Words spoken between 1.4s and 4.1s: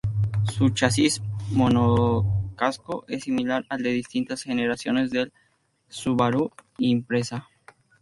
monocasco es similar al de